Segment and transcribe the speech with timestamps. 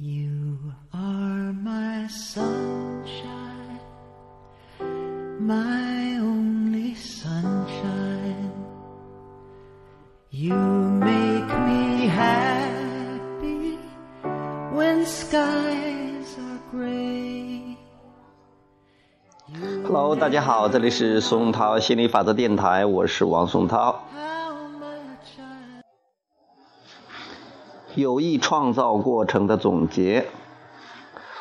[0.00, 0.56] You
[0.94, 3.80] are my sunshine,
[5.40, 8.52] my only sunshine.
[10.30, 13.76] You make me happy
[14.72, 17.76] when skies are gray.
[19.82, 24.04] Hello，大家好，这里是松涛心理法则电台，我是王松涛。
[27.98, 30.28] 有意创造过程的总结，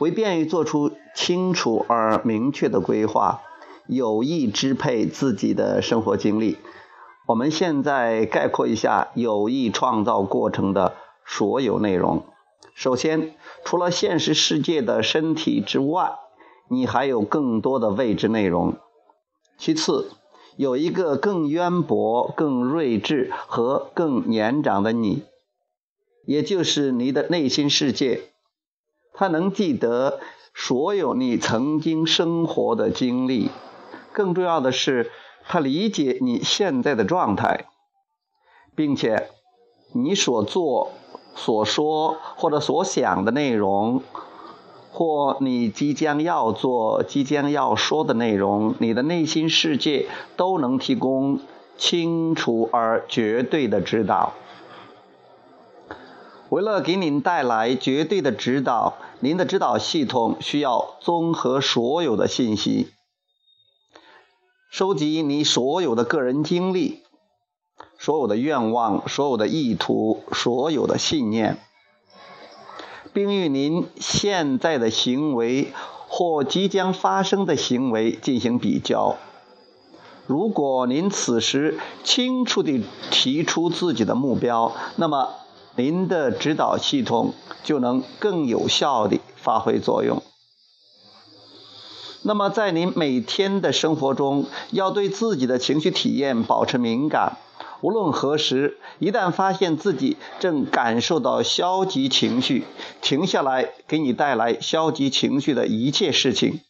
[0.00, 3.40] 为便于做出清楚而明确的规划，
[3.86, 6.58] 有意支配自己的生活经历。
[7.28, 12.24] 我们现在概括一下有意创造过程的所有内容。
[12.74, 16.14] 首先，除了现实世界的身体之外，
[16.68, 18.74] 你还有更多的未知内容。
[19.56, 20.10] 其次，
[20.56, 25.22] 有一个更渊博、更睿智和更年长的你。
[26.26, 28.22] 也就是你的内心世界，
[29.12, 30.20] 他能记得
[30.54, 33.50] 所有你曾经生活的经历，
[34.12, 35.10] 更重要的是，
[35.44, 37.66] 他理解你现在的状态，
[38.74, 39.28] 并且
[39.92, 40.92] 你所做、
[41.34, 44.02] 所说或者所想的内容，
[44.92, 51.40] 或你即将要做、即将要说的内容，你的内心世界都能提供
[51.76, 54.34] 清楚而绝对的指导。
[56.50, 62.88] 为了给您带来绝对的指导，您的指导系统需要综合所有的信息，
[64.68, 67.04] 收集你所有的个人经历、
[68.00, 71.56] 所有的愿望、所有的意图、所有的信念，
[73.12, 75.72] 并与您现在的行为
[76.08, 79.18] 或即将发生的行为进行比较。
[80.26, 85.28] 如果您此时清楚地提出自己的目标，那么
[85.80, 87.32] 您的指导系统
[87.64, 90.22] 就能更有效地发挥作用。
[92.22, 97.38] 那么，在您每天的生活中，要对自己的情绪体验保持敏感。
[97.80, 102.66] 无论何时，一旦发现自己正感受到消极情绪，
[103.00, 106.60] 停下来，给你带来消极情绪的一切事情，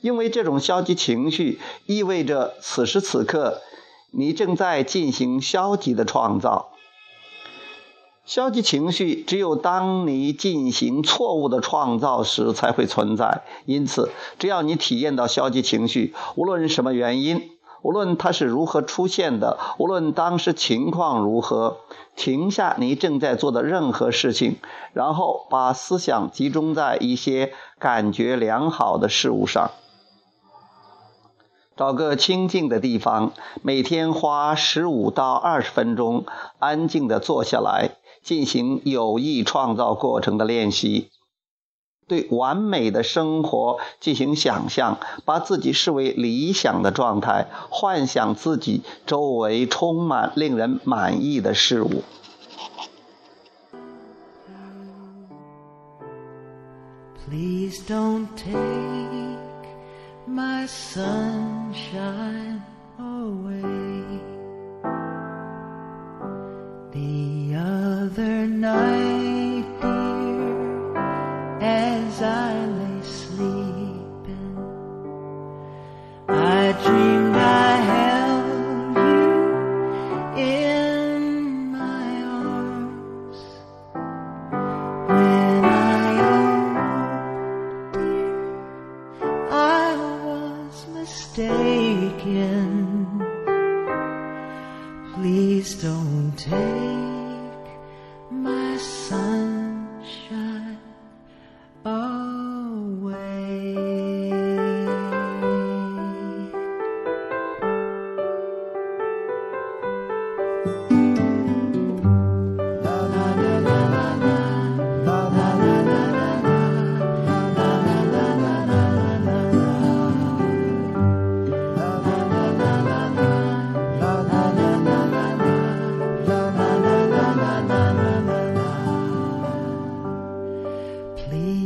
[0.00, 3.62] 因为这种消极情绪意味着此时此刻
[4.10, 6.73] 你正在进行消极的创造。
[8.24, 13.42] 消极情绪只有当你进行错误的创造时才会存在。
[13.66, 17.50] 因此，只要你体验到消极情绪，无论什么原因，
[17.82, 21.76] 无论它是如何出现的，无论当时情况如何，
[22.16, 24.56] 停下你正在做的任何事情，
[24.94, 29.70] 然后把思想集中在一些感觉良好的事物上。
[31.76, 36.24] 找个清静的地方，每天花十五到二十分钟，
[36.58, 37.96] 安静地坐下来。
[38.24, 41.10] 进行有意创造过程的练习，
[42.08, 52.02] 对完美的生活进行想象，把自己视为理想的状态，幻想自己周围充满令人满意的事物。
[57.26, 58.54] Please don't take
[60.28, 62.60] my sunshine
[62.98, 64.33] away.
[91.36, 93.20] mistaken.
[95.14, 97.13] Please don't take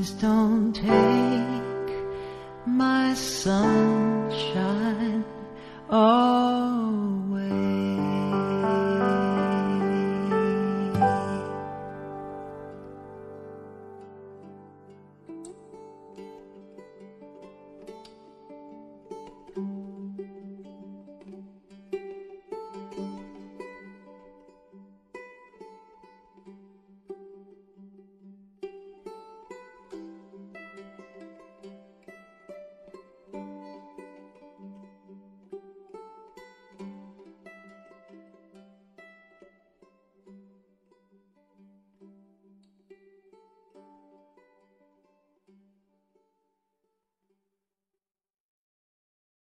[0.00, 1.94] Please don't take
[2.64, 3.62] my sunshine.
[5.90, 6.39] Oh.